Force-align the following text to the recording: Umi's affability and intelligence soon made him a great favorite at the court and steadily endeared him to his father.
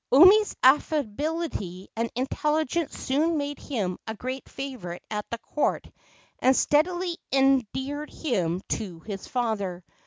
Umi's 0.11 0.55
affability 0.63 1.87
and 1.95 2.09
intelligence 2.15 2.97
soon 2.97 3.37
made 3.37 3.59
him 3.59 3.99
a 4.07 4.15
great 4.15 4.49
favorite 4.49 5.03
at 5.11 5.29
the 5.29 5.37
court 5.37 5.85
and 6.39 6.55
steadily 6.57 7.19
endeared 7.31 8.09
him 8.09 8.61
to 8.69 9.01
his 9.01 9.27
father. 9.27 9.83